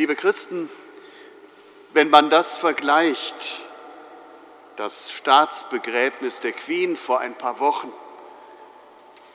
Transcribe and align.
Liebe 0.00 0.16
Christen, 0.16 0.70
wenn 1.92 2.08
man 2.08 2.30
das 2.30 2.56
vergleicht, 2.56 3.60
das 4.76 5.12
Staatsbegräbnis 5.12 6.40
der 6.40 6.52
Queen 6.52 6.96
vor 6.96 7.20
ein 7.20 7.34
paar 7.34 7.60
Wochen 7.60 7.92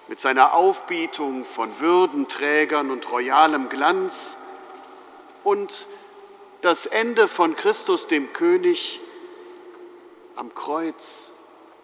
mit 0.08 0.20
seiner 0.20 0.56
Aufbietung 0.56 1.46
von 1.46 1.80
Würdenträgern 1.80 2.90
und 2.90 3.12
royalem 3.12 3.70
Glanz 3.70 4.38
und 5.44 5.86
das 6.62 6.88
Ende 6.88 7.28
von 7.28 7.56
Christus 7.56 8.08
dem 8.08 8.34
König 8.34 9.02
am 10.36 10.56
Kreuz, 10.56 11.34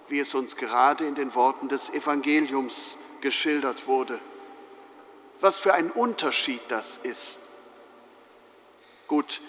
wie 0.07 0.17
es 0.17 0.33
uns 0.33 0.57
gerade 0.57 1.05
in 1.05 1.13
den 1.13 1.35
Worten 1.35 1.67
des 1.67 1.91
Evangeliums 1.91 2.97
geschildert 3.21 3.85
wurde. 3.85 4.19
Was 5.39 5.59
für 5.59 5.75
ein 5.75 5.91
Unterschied 5.91 6.61
das 6.69 6.97
ist. 6.97 7.50
Gut, 9.11 9.41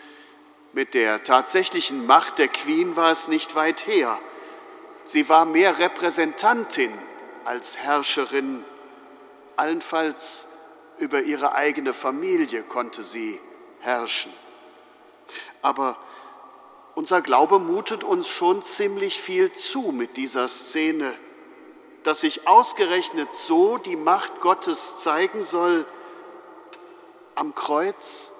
mit 0.72 0.92
der 0.92 1.22
tatsächlichen 1.22 2.04
Macht 2.04 2.38
der 2.38 2.48
Queen 2.48 2.96
war 2.96 3.12
es 3.12 3.28
nicht 3.28 3.54
weit 3.54 3.86
her. 3.86 4.18
Sie 5.04 5.28
war 5.28 5.44
mehr 5.44 5.78
Repräsentantin 5.78 6.92
als 7.44 7.76
Herrscherin, 7.76 8.64
allenfalls 9.54 10.48
über 10.98 11.22
ihre 11.22 11.54
eigene 11.54 11.92
Familie 11.92 12.64
konnte 12.64 13.04
sie 13.04 13.40
herrschen. 13.78 14.32
Aber 15.62 15.96
unser 16.96 17.22
Glaube 17.22 17.60
mutet 17.60 18.02
uns 18.02 18.26
schon 18.26 18.62
ziemlich 18.62 19.20
viel 19.20 19.52
zu 19.52 19.92
mit 19.92 20.16
dieser 20.16 20.48
Szene, 20.48 21.16
dass 22.02 22.22
sich 22.22 22.48
ausgerechnet 22.48 23.32
so 23.32 23.78
die 23.78 23.94
Macht 23.94 24.40
Gottes 24.40 24.98
zeigen 24.98 25.44
soll, 25.44 25.86
am 27.36 27.54
Kreuz, 27.54 28.34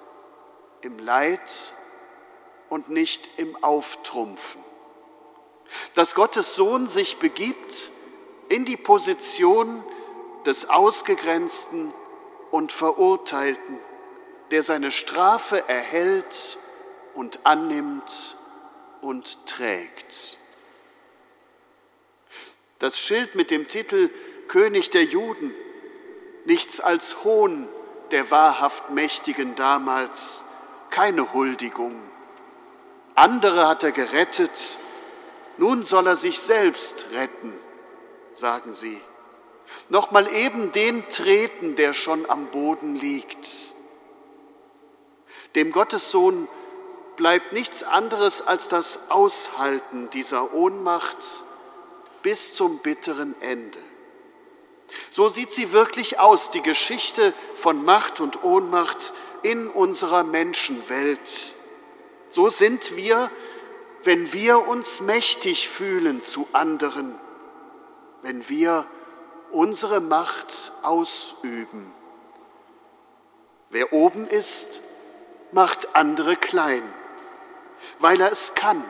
im 0.83 0.99
Leid 0.99 1.73
und 2.69 2.89
nicht 2.89 3.31
im 3.37 3.61
Auftrumpfen. 3.63 4.63
Dass 5.95 6.15
Gottes 6.15 6.55
Sohn 6.55 6.87
sich 6.87 7.17
begibt 7.17 7.91
in 8.49 8.65
die 8.65 8.77
Position 8.77 9.83
des 10.45 10.69
Ausgegrenzten 10.69 11.93
und 12.51 12.71
Verurteilten, 12.71 13.79
der 14.51 14.61
seine 14.61 14.91
Strafe 14.91 15.67
erhält 15.67 16.59
und 17.13 17.45
annimmt 17.45 18.37
und 19.01 19.47
trägt. 19.47 20.37
Das 22.79 22.99
Schild 22.99 23.35
mit 23.35 23.49
dem 23.49 23.67
Titel 23.67 24.09
König 24.47 24.91
der 24.91 25.05
Juden, 25.05 25.55
nichts 26.45 26.79
als 26.79 27.23
Hohn 27.23 27.67
der 28.11 28.29
wahrhaft 28.29 28.91
Mächtigen 28.91 29.55
damals, 29.55 30.45
keine 30.93 31.33
Huldigung. 31.33 31.99
Andere 33.15 33.67
hat 33.67 33.83
er 33.83 33.91
gerettet, 33.91 34.77
nun 35.57 35.81
soll 35.81 36.05
er 36.05 36.15
sich 36.15 36.39
selbst 36.39 37.07
retten, 37.13 37.51
sagen 38.33 38.73
sie. 38.73 39.01
Nochmal 39.89 40.31
eben 40.31 40.71
den 40.71 41.09
treten, 41.09 41.75
der 41.75 41.93
schon 41.93 42.29
am 42.29 42.45
Boden 42.47 42.95
liegt. 42.95 43.47
Dem 45.55 45.71
Gottessohn 45.71 46.47
bleibt 47.15 47.53
nichts 47.53 47.81
anderes 47.81 48.45
als 48.45 48.69
das 48.69 49.09
Aushalten 49.09 50.11
dieser 50.11 50.53
Ohnmacht 50.53 51.17
bis 52.21 52.53
zum 52.53 52.79
bitteren 52.79 53.35
Ende. 53.41 53.79
So 55.09 55.27
sieht 55.27 55.51
sie 55.51 55.71
wirklich 55.71 56.19
aus, 56.19 56.51
die 56.51 56.61
Geschichte 56.61 57.33
von 57.55 57.83
Macht 57.83 58.19
und 58.19 58.43
Ohnmacht 58.43 59.11
in 59.43 59.67
unserer 59.67 60.23
Menschenwelt. 60.23 61.53
So 62.29 62.49
sind 62.49 62.95
wir, 62.95 63.29
wenn 64.03 64.33
wir 64.33 64.67
uns 64.67 65.01
mächtig 65.01 65.69
fühlen 65.69 66.21
zu 66.21 66.47
anderen, 66.51 67.19
wenn 68.21 68.47
wir 68.49 68.85
unsere 69.51 70.01
Macht 70.01 70.71
ausüben. 70.81 71.91
Wer 73.69 73.93
oben 73.93 74.27
ist, 74.27 74.81
macht 75.51 75.95
andere 75.95 76.35
klein, 76.35 76.83
weil 77.99 78.19
er 78.19 78.31
es 78.31 78.55
kann 78.55 78.83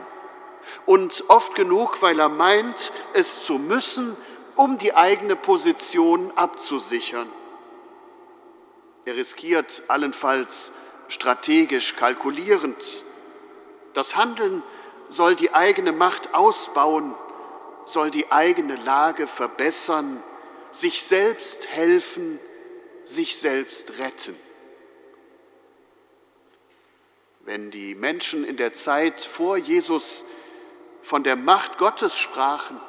und 0.86 1.26
oft 1.28 1.56
genug, 1.56 2.02
weil 2.02 2.20
er 2.20 2.30
meint, 2.30 2.92
es 3.14 3.44
zu 3.44 3.58
müssen, 3.58 4.16
um 4.56 4.78
die 4.78 4.94
eigene 4.94 5.36
Position 5.36 6.32
abzusichern. 6.36 7.30
Er 9.06 9.16
riskiert 9.16 9.84
allenfalls 9.88 10.74
strategisch 11.10 11.96
kalkulierend, 11.96 13.04
das 13.94 14.16
Handeln 14.16 14.64
soll 15.10 15.36
die 15.36 15.54
eigene 15.54 15.92
Macht 15.92 16.34
ausbauen, 16.34 17.14
soll 17.86 18.10
die 18.10 18.32
eigene 18.32 18.76
Lage 18.78 19.28
verbessern, 19.28 20.24
sich 20.72 21.04
selbst 21.04 21.68
helfen, 21.68 22.40
sich 23.06 23.38
selbst 23.38 24.00
retten. 24.00 24.36
Wenn 27.42 27.72
die 27.72 27.94
Menschen 27.94 28.46
in 28.46 28.58
der 28.58 28.74
Zeit 28.74 29.22
vor 29.22 29.58
Jesus 29.58 30.26
von 31.02 31.24
der 31.24 31.36
Macht 31.36 31.78
Gottes 31.78 32.18
sprachen, 32.18 32.80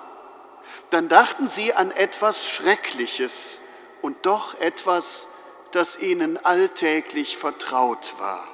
dann 0.91 1.09
dachten 1.09 1.49
sie 1.49 1.75
an 1.75 1.91
etwas 1.91 2.49
Schreckliches 2.49 3.61
und 4.01 4.25
doch 4.25 4.59
etwas, 4.61 5.29
das 5.75 5.99
ihnen 5.99 6.43
alltäglich 6.45 7.37
vertraut 7.37 8.15
war. 8.19 8.47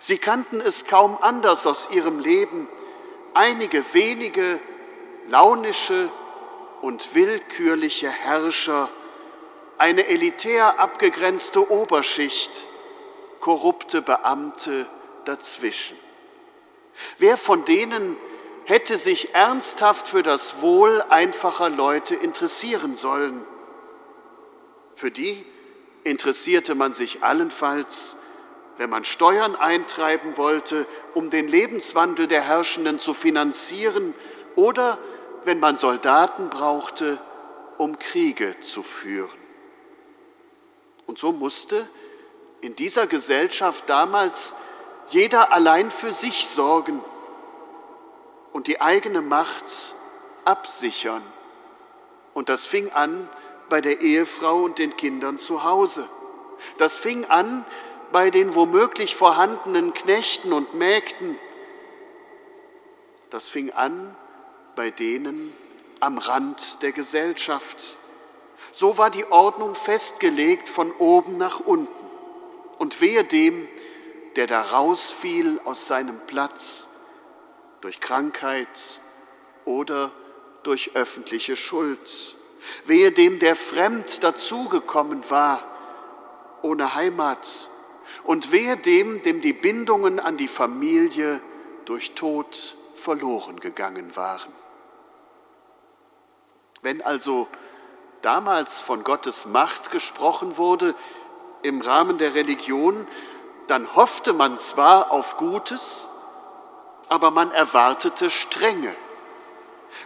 Sie 0.00 0.18
kannten 0.18 0.60
es 0.60 0.86
kaum 0.86 1.16
anders 1.20 1.66
aus 1.66 1.88
ihrem 1.90 2.18
Leben. 2.18 2.68
Einige 3.34 3.84
wenige 3.92 4.60
launische 5.28 6.10
und 6.82 7.14
willkürliche 7.14 8.10
Herrscher, 8.10 8.88
eine 9.78 10.06
elitär 10.06 10.78
abgegrenzte 10.78 11.70
Oberschicht, 11.70 12.66
korrupte 13.40 14.02
Beamte 14.02 14.86
dazwischen. 15.24 15.98
Wer 17.18 17.36
von 17.36 17.64
denen 17.64 18.16
hätte 18.64 18.98
sich 18.98 19.34
ernsthaft 19.34 20.08
für 20.08 20.22
das 20.22 20.60
Wohl 20.60 21.02
einfacher 21.08 21.68
Leute 21.68 22.14
interessieren 22.14 22.94
sollen? 22.94 23.44
Für 24.94 25.10
die 25.10 25.44
interessierte 26.06 26.74
man 26.74 26.94
sich 26.94 27.22
allenfalls 27.22 28.16
wenn 28.78 28.90
man 28.90 29.04
Steuern 29.04 29.56
eintreiben 29.56 30.36
wollte, 30.36 30.86
um 31.14 31.30
den 31.30 31.48
Lebenswandel 31.48 32.26
der 32.26 32.42
Herrschenden 32.42 32.98
zu 32.98 33.14
finanzieren, 33.14 34.14
oder 34.54 34.98
wenn 35.44 35.60
man 35.60 35.76
Soldaten 35.76 36.48
brauchte, 36.48 37.18
um 37.78 37.98
Kriege 37.98 38.58
zu 38.60 38.82
führen. 38.82 39.38
Und 41.06 41.18
so 41.18 41.32
musste 41.32 41.86
in 42.62 42.74
dieser 42.74 43.06
Gesellschaft 43.06 43.84
damals 43.88 44.54
jeder 45.08 45.52
allein 45.52 45.90
für 45.90 46.10
sich 46.10 46.46
sorgen 46.46 47.04
und 48.52 48.66
die 48.66 48.80
eigene 48.80 49.20
Macht 49.20 49.94
absichern. 50.44 51.22
Und 52.34 52.48
das 52.48 52.64
fing 52.64 52.90
an 52.92 53.28
bei 53.68 53.80
der 53.80 54.00
Ehefrau 54.00 54.62
und 54.62 54.78
den 54.78 54.96
Kindern 54.96 55.38
zu 55.38 55.64
Hause. 55.64 56.08
Das 56.78 56.96
fing 56.96 57.24
an 57.26 57.64
bei 58.12 58.30
den 58.30 58.54
womöglich 58.54 59.16
vorhandenen 59.16 59.92
Knechten 59.92 60.52
und 60.52 60.74
Mägden. 60.74 61.38
Das 63.30 63.48
fing 63.48 63.70
an 63.72 64.14
bei 64.74 64.90
denen 64.90 65.52
am 66.00 66.18
Rand 66.18 66.82
der 66.82 66.92
Gesellschaft. 66.92 67.96
So 68.72 68.98
war 68.98 69.10
die 69.10 69.24
Ordnung 69.30 69.74
festgelegt 69.74 70.68
von 70.68 70.92
oben 70.92 71.38
nach 71.38 71.60
unten. 71.60 71.92
Und 72.78 73.00
wehe 73.00 73.24
dem, 73.24 73.66
der 74.36 74.46
da 74.46 74.60
rausfiel 74.60 75.60
aus 75.64 75.86
seinem 75.86 76.20
Platz 76.26 76.88
durch 77.80 78.00
Krankheit 78.00 79.00
oder 79.64 80.12
durch 80.62 80.94
öffentliche 80.94 81.56
Schuld. 81.56 82.36
Wehe 82.84 83.12
dem, 83.12 83.38
der 83.38 83.56
fremd 83.56 84.22
dazugekommen 84.22 85.28
war, 85.30 85.62
ohne 86.62 86.94
Heimat 86.94 87.68
und 88.24 88.52
wehe 88.52 88.76
dem, 88.76 89.22
dem 89.22 89.40
die 89.40 89.52
Bindungen 89.52 90.20
an 90.20 90.36
die 90.36 90.48
Familie 90.48 91.40
durch 91.84 92.14
Tod 92.14 92.76
verloren 92.94 93.60
gegangen 93.60 94.16
waren. 94.16 94.52
Wenn 96.82 97.02
also 97.02 97.48
damals 98.22 98.80
von 98.80 99.04
Gottes 99.04 99.46
Macht 99.46 99.90
gesprochen 99.90 100.56
wurde 100.56 100.94
im 101.62 101.80
Rahmen 101.80 102.18
der 102.18 102.34
Religion, 102.34 103.06
dann 103.66 103.94
hoffte 103.96 104.32
man 104.32 104.56
zwar 104.56 105.10
auf 105.10 105.36
Gutes, 105.36 106.08
aber 107.08 107.30
man 107.30 107.50
erwartete 107.52 108.30
Strenge. 108.30 108.94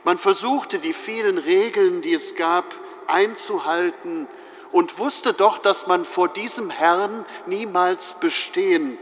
Man 0.04 0.18
versuchte 0.18 0.78
die 0.78 0.92
vielen 0.92 1.38
Regeln, 1.38 2.02
die 2.02 2.14
es 2.14 2.34
gab, 2.36 2.74
einzuhalten 3.06 4.28
und 4.72 4.98
wusste 4.98 5.32
doch, 5.32 5.58
dass 5.58 5.86
man 5.86 6.04
vor 6.04 6.28
diesem 6.28 6.70
Herrn 6.70 7.24
niemals 7.46 8.20
bestehen 8.20 8.98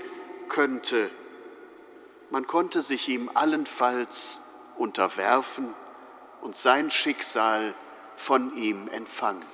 könnte. 0.48 1.10
Man 2.30 2.46
konnte 2.46 2.82
sich 2.82 3.08
ihm 3.08 3.30
allenfalls 3.34 4.42
unterwerfen 4.76 5.74
und 6.40 6.56
sein 6.56 6.90
Schicksal 6.90 7.74
von 8.16 8.54
ihm 8.56 8.88
empfangen. 8.88 9.44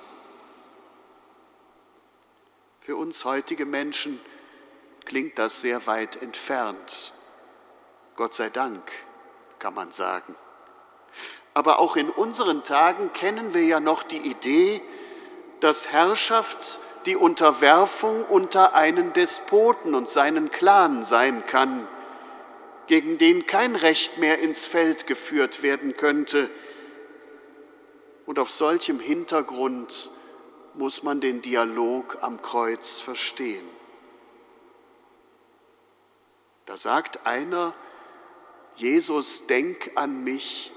Für 2.79 2.95
uns 2.95 3.25
heutige 3.25 3.65
Menschen 3.65 4.19
klingt 5.05 5.39
das 5.39 5.61
sehr 5.61 5.87
weit 5.87 6.21
entfernt. 6.21 7.13
Gott 8.15 8.33
sei 8.33 8.49
Dank, 8.49 8.91
kann 9.59 9.73
man 9.73 9.91
sagen. 9.91 10.35
Aber 11.55 11.79
auch 11.79 11.95
in 11.95 12.09
unseren 12.09 12.63
Tagen 12.63 13.13
kennen 13.13 13.53
wir 13.53 13.63
ja 13.63 13.79
noch 13.79 14.03
die 14.03 14.19
Idee, 14.19 14.81
dass 15.61 15.87
Herrschaft 15.87 16.79
die 17.05 17.15
Unterwerfung 17.15 18.25
unter 18.25 18.75
einen 18.75 19.13
Despoten 19.13 19.95
und 19.95 20.09
seinen 20.09 20.51
Clan 20.51 21.03
sein 21.03 21.45
kann, 21.47 21.87
gegen 22.87 23.17
den 23.17 23.47
kein 23.47 23.77
Recht 23.77 24.17
mehr 24.17 24.39
ins 24.39 24.65
Feld 24.65 25.07
geführt 25.07 25.63
werden 25.63 25.95
könnte. 25.95 26.49
Und 28.25 28.37
auf 28.37 28.51
solchem 28.51 28.99
Hintergrund 28.99 30.11
muss 30.73 31.03
man 31.03 31.21
den 31.21 31.41
Dialog 31.41 32.17
am 32.19 32.41
Kreuz 32.41 32.99
verstehen. 32.99 33.65
Da 36.65 36.75
sagt 36.75 37.25
einer, 37.25 37.73
Jesus, 38.75 39.47
denk 39.47 39.91
an 39.95 40.25
mich, 40.25 40.73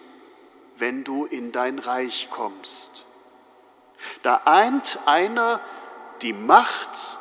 wenn 0.79 1.05
du 1.05 1.25
in 1.25 1.53
dein 1.53 1.79
Reich 1.79 2.29
kommst. 2.31 3.05
Da 4.23 4.43
eint 4.45 4.99
einer 5.07 5.61
die 6.23 6.33
Macht 6.33 7.19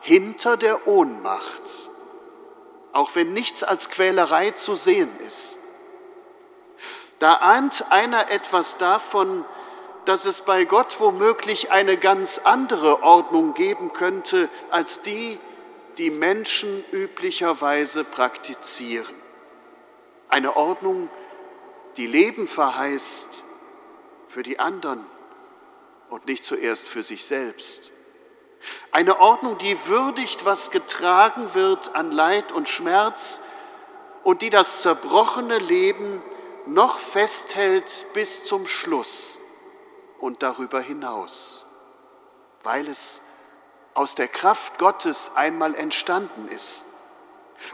hinter 0.00 0.56
der 0.56 0.86
Ohnmacht, 0.86 1.90
auch 2.92 3.14
wenn 3.14 3.32
nichts 3.32 3.62
als 3.62 3.90
Quälerei 3.90 4.52
zu 4.52 4.74
sehen 4.74 5.10
ist. 5.26 5.58
Da 7.18 7.34
ahnt 7.34 7.90
einer 7.90 8.30
etwas 8.30 8.78
davon, 8.78 9.44
dass 10.04 10.24
es 10.24 10.42
bei 10.42 10.64
Gott 10.64 11.00
womöglich 11.00 11.70
eine 11.70 11.96
ganz 11.96 12.38
andere 12.38 13.02
Ordnung 13.02 13.54
geben 13.54 13.92
könnte 13.92 14.48
als 14.70 15.02
die, 15.02 15.38
die 15.98 16.10
Menschen 16.10 16.84
üblicherweise 16.92 18.04
praktizieren. 18.04 19.14
Eine 20.28 20.56
Ordnung, 20.56 21.10
die 21.10 21.27
Leben 22.06 22.46
verheißt 22.46 23.42
für 24.28 24.42
die 24.42 24.58
anderen 24.58 25.04
und 26.10 26.26
nicht 26.26 26.44
zuerst 26.44 26.88
für 26.88 27.02
sich 27.02 27.24
selbst. 27.24 27.90
Eine 28.90 29.20
Ordnung, 29.20 29.58
die 29.58 29.86
würdigt, 29.86 30.44
was 30.44 30.70
getragen 30.70 31.54
wird 31.54 31.94
an 31.94 32.10
Leid 32.10 32.52
und 32.52 32.68
Schmerz 32.68 33.40
und 34.24 34.42
die 34.42 34.50
das 34.50 34.82
zerbrochene 34.82 35.58
Leben 35.58 36.22
noch 36.66 36.98
festhält 36.98 38.06
bis 38.12 38.44
zum 38.44 38.66
Schluss 38.66 39.38
und 40.18 40.42
darüber 40.42 40.80
hinaus, 40.80 41.64
weil 42.62 42.86
es 42.88 43.22
aus 43.94 44.14
der 44.14 44.28
Kraft 44.28 44.78
Gottes 44.78 45.32
einmal 45.36 45.74
entstanden 45.74 46.48
ist 46.48 46.84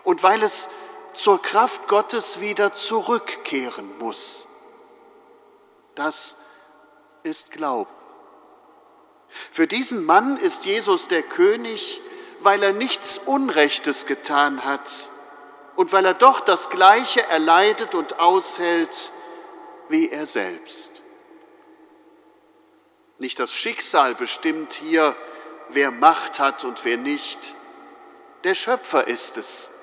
und 0.04 0.22
weil 0.22 0.42
es 0.42 0.68
zur 1.14 1.40
Kraft 1.40 1.88
Gottes 1.88 2.40
wieder 2.40 2.72
zurückkehren 2.72 3.98
muss. 3.98 4.48
Das 5.94 6.36
ist 7.22 7.52
Glauben. 7.52 7.90
Für 9.50 9.66
diesen 9.66 10.04
Mann 10.04 10.36
ist 10.36 10.64
Jesus 10.64 11.08
der 11.08 11.22
König, 11.22 12.00
weil 12.40 12.62
er 12.62 12.72
nichts 12.72 13.18
Unrechtes 13.18 14.06
getan 14.06 14.64
hat 14.64 14.90
und 15.76 15.92
weil 15.92 16.04
er 16.04 16.14
doch 16.14 16.40
das 16.40 16.70
Gleiche 16.70 17.22
erleidet 17.22 17.94
und 17.94 18.18
aushält 18.18 19.12
wie 19.88 20.10
er 20.10 20.26
selbst. 20.26 20.90
Nicht 23.18 23.38
das 23.38 23.52
Schicksal 23.52 24.14
bestimmt 24.14 24.74
hier, 24.74 25.16
wer 25.70 25.90
Macht 25.90 26.40
hat 26.40 26.64
und 26.64 26.84
wer 26.84 26.96
nicht. 26.96 27.54
Der 28.44 28.54
Schöpfer 28.54 29.06
ist 29.06 29.36
es, 29.36 29.73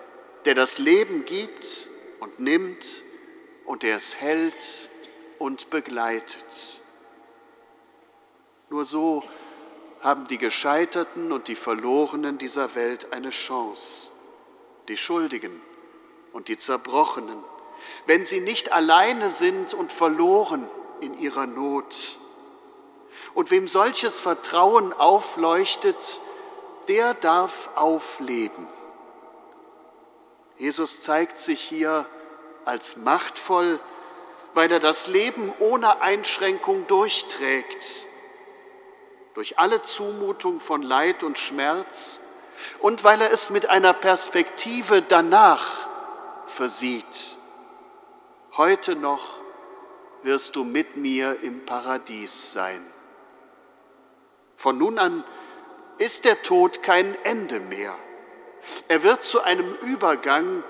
der 0.45 0.55
das 0.55 0.77
Leben 0.77 1.25
gibt 1.25 1.87
und 2.19 2.39
nimmt 2.39 3.03
und 3.65 3.83
der 3.83 3.95
es 3.95 4.15
hält 4.15 4.89
und 5.39 5.69
begleitet. 5.69 6.79
Nur 8.69 8.85
so 8.85 9.23
haben 10.01 10.27
die 10.27 10.37
Gescheiterten 10.37 11.31
und 11.31 11.47
die 11.47 11.55
Verlorenen 11.55 12.37
dieser 12.37 12.75
Welt 12.75 13.11
eine 13.11 13.29
Chance, 13.29 14.11
die 14.87 14.97
Schuldigen 14.97 15.61
und 16.33 16.47
die 16.47 16.57
Zerbrochenen, 16.57 17.37
wenn 18.05 18.25
sie 18.25 18.39
nicht 18.39 18.71
alleine 18.71 19.29
sind 19.29 19.73
und 19.73 19.91
verloren 19.91 20.67
in 21.01 21.19
ihrer 21.19 21.45
Not. 21.45 22.17
Und 23.33 23.51
wem 23.51 23.67
solches 23.67 24.19
Vertrauen 24.19 24.93
aufleuchtet, 24.93 26.21
der 26.87 27.13
darf 27.13 27.69
aufleben. 27.75 28.67
Jesus 30.61 31.01
zeigt 31.01 31.39
sich 31.39 31.59
hier 31.59 32.05
als 32.65 32.97
machtvoll, 32.97 33.79
weil 34.53 34.71
er 34.71 34.79
das 34.79 35.07
Leben 35.07 35.51
ohne 35.57 36.03
Einschränkung 36.03 36.85
durchträgt, 36.85 38.05
durch 39.33 39.57
alle 39.57 39.81
Zumutung 39.81 40.59
von 40.59 40.83
Leid 40.83 41.23
und 41.23 41.39
Schmerz 41.39 42.21
und 42.77 43.03
weil 43.03 43.21
er 43.21 43.31
es 43.31 43.49
mit 43.49 43.71
einer 43.71 43.93
Perspektive 43.93 45.01
danach 45.01 45.89
versieht. 46.45 47.37
Heute 48.55 48.95
noch 48.95 49.39
wirst 50.21 50.55
du 50.55 50.63
mit 50.63 50.95
mir 50.95 51.41
im 51.41 51.65
Paradies 51.65 52.51
sein. 52.51 52.85
Von 54.57 54.77
nun 54.77 54.99
an 54.99 55.23
ist 55.97 56.23
der 56.23 56.43
Tod 56.43 56.83
kein 56.83 57.15
Ende 57.23 57.59
mehr. 57.59 57.95
Er 58.87 59.03
wird 59.03 59.23
zu 59.23 59.41
einem 59.41 59.75
Übergang, 59.81 60.63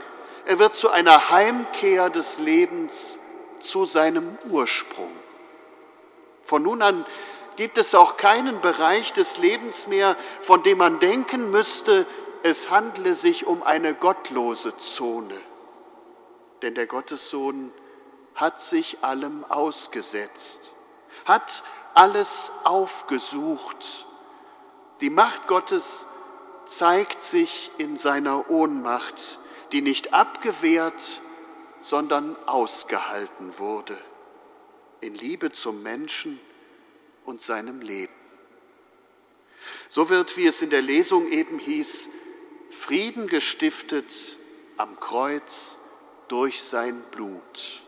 er 0.46 0.60
wird 0.60 0.74
zu 0.74 0.90
einer 0.90 1.30
Heimkehr 1.30 2.10
des 2.10 2.40
Lebens 2.40 3.20
zu 3.60 3.86
seinem 3.86 4.38
Ursprung. 4.50 5.12
Von 6.44 6.64
nun 6.64 6.82
an 6.82 7.06
gibt 7.56 7.78
es 7.78 7.96
auch 7.96 8.18
keinen 8.18 8.60
Bereich 8.62 9.14
des 9.14 9.38
Lebens 9.38 9.88
mehr, 9.88 10.16
von 10.42 10.64
dem 10.64 10.80
man 10.80 11.00
denken 11.00 11.52
müsste, 11.52 12.06
es 12.44 12.72
handle 12.72 13.14
sich 13.14 13.46
um 13.46 13.62
eine 13.62 13.94
gottlose 13.94 14.76
Zone. 14.78 15.40
Denn 16.62 16.76
der 16.76 16.88
Gottessohn 16.88 17.72
hat 18.36 18.60
sich 18.60 19.04
allem 19.04 19.46
ausgesetzt, 19.46 20.74
hat 21.26 21.64
alles 21.94 22.52
aufgesucht. 22.64 24.08
Die 25.02 25.10
Macht 25.10 25.48
Gottes 25.48 26.08
zeigt 26.66 27.22
sich 27.22 27.72
in 27.78 27.98
seiner 27.98 28.50
Ohnmacht, 28.50 29.40
die 29.72 29.82
nicht 29.82 30.14
abgewehrt, 30.14 31.22
sondern 31.80 32.36
ausgehalten 32.46 33.58
wurde, 33.58 33.98
in 35.00 35.16
Liebe 35.16 35.52
zum 35.52 35.82
Menschen 35.82 36.40
und 37.26 37.42
seinem 37.42 37.82
Leben. 37.82 38.14
So 39.90 40.10
wird, 40.10 40.38
wie 40.38 40.48
es 40.48 40.62
in 40.62 40.70
der 40.70 40.82
Lesung 40.82 41.32
eben 41.32 41.60
hieß, 41.60 42.10
Frieden 42.70 43.28
gestiftet 43.28 44.38
am 44.78 45.00
Kreuz 45.00 45.80
durch 46.28 46.64
sein 46.64 47.02
Blut. 47.12 47.84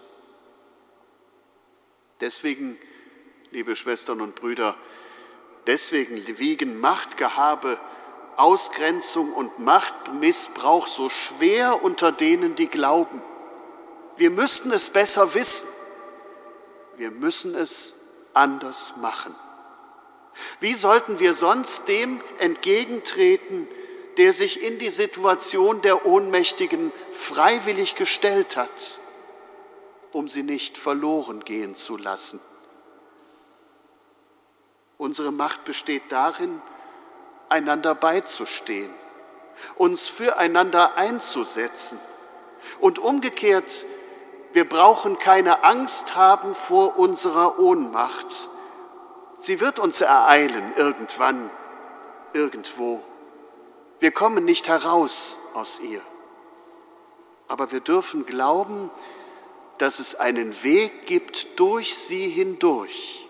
Deswegen, 2.20 2.77
liebe 3.51 3.75
Schwestern 3.75 4.22
und 4.22 4.36
Brüder, 4.36 4.77
deswegen 5.65 6.15
wiegen 6.38 6.80
Machtgehabe, 6.80 7.80
Ausgrenzung 8.38 9.34
und 9.34 9.60
Machtmissbrauch 9.60 10.88
so 10.88 11.10
schwer 11.10 11.84
unter 11.84 12.12
denen, 12.12 12.56
die 12.56 12.68
glauben. 12.68 13.22
Wir 14.18 14.30
müssten 14.30 14.72
es 14.72 14.90
besser 14.90 15.34
wissen. 15.34 15.68
Wir 16.98 17.12
müssen 17.12 17.56
es 17.56 18.10
anders 18.34 18.94
machen. 18.98 19.36
Wie 20.60 20.74
sollten 20.74 21.20
wir 21.20 21.34
sonst 21.34 21.88
dem 21.88 22.22
entgegentreten, 22.40 23.68
der 24.18 24.34
sich 24.34 24.63
in 24.63 24.80
die 24.80 24.90
Situation 24.90 25.82
der 25.82 26.06
Ohnmächtigen 26.06 26.92
freiwillig 27.12 27.96
gestellt 27.96 28.56
hat, 28.56 29.00
um 30.12 30.28
sie 30.28 30.44
nicht 30.44 30.78
verloren 30.78 31.44
gehen 31.44 31.75
zu 31.75 31.98
lassen? 31.98 32.40
Unsere 34.98 35.32
Macht 35.32 35.66
besteht 35.66 36.04
darin, 36.10 36.62
einander 37.53 37.95
beizustehen, 37.95 38.91
uns 39.75 40.10
füreinander 40.10 40.98
einzusetzen 40.98 42.00
und 42.81 43.00
umgekehrt 43.00 43.86
wir 44.53 44.69
brauchen 44.69 45.17
keine 45.17 45.63
Angst 45.63 46.15
haben 46.15 46.53
vor 46.53 47.00
unserer 47.00 47.57
Ohnmacht. 47.57 48.50
Sie 49.39 49.60
wird 49.60 49.79
uns 49.79 50.00
ereilen 50.00 50.74
irgendwann, 50.75 51.50
irgendwo. 52.33 53.01
Wir 54.00 54.12
kommen 54.12 54.45
nicht 54.45 54.67
heraus 54.67 55.39
aus 55.55 55.79
ihr. 55.79 56.01
aber 57.48 57.72
wir 57.72 57.81
dürfen 57.81 58.25
glauben, 58.25 58.89
dass 59.77 60.00
es 60.00 60.15
einen 60.15 60.63
Weg 60.63 61.05
gibt 61.05 61.60
durch 61.60 61.95
sie 61.95 62.27
hindurch 62.27 63.27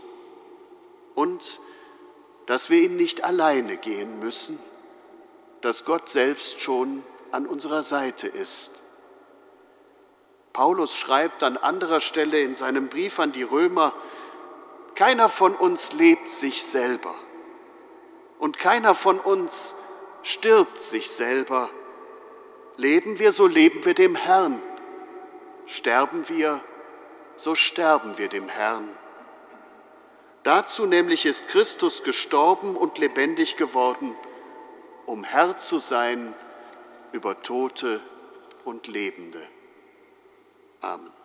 und 1.15 1.59
dass 2.45 2.69
wir 2.69 2.81
ihn 2.81 2.95
nicht 2.95 3.23
alleine 3.23 3.77
gehen 3.77 4.19
müssen, 4.19 4.59
dass 5.61 5.85
Gott 5.85 6.09
selbst 6.09 6.59
schon 6.59 7.03
an 7.31 7.45
unserer 7.45 7.83
Seite 7.83 8.27
ist. 8.27 8.79
Paulus 10.51 10.95
schreibt 10.95 11.41
an 11.41 11.57
anderer 11.57 11.99
Stelle 11.99 12.41
in 12.41 12.55
seinem 12.55 12.89
Brief 12.89 13.19
an 13.19 13.31
die 13.31 13.43
Römer, 13.43 13.93
keiner 14.95 15.29
von 15.29 15.55
uns 15.55 15.93
lebt 15.93 16.29
sich 16.29 16.63
selber 16.63 17.15
und 18.37 18.59
keiner 18.59 18.93
von 18.93 19.19
uns 19.19 19.75
stirbt 20.21 20.79
sich 20.79 21.09
selber. 21.09 21.69
Leben 22.77 23.17
wir, 23.17 23.31
so 23.31 23.47
leben 23.47 23.85
wir 23.85 23.93
dem 23.93 24.15
Herrn. 24.15 24.61
Sterben 25.65 26.27
wir, 26.29 26.61
so 27.35 27.55
sterben 27.55 28.17
wir 28.17 28.29
dem 28.29 28.49
Herrn. 28.49 28.89
Dazu 30.43 30.85
nämlich 30.85 31.25
ist 31.25 31.47
Christus 31.47 32.03
gestorben 32.03 32.75
und 32.75 32.97
lebendig 32.97 33.55
geworden, 33.55 34.15
um 35.05 35.23
Herr 35.23 35.57
zu 35.57 35.79
sein 35.79 36.33
über 37.13 37.41
Tote 37.41 38.01
und 38.65 38.87
Lebende. 38.87 39.41
Amen. 40.81 41.22